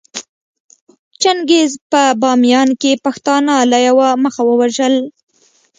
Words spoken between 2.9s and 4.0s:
پښتانه له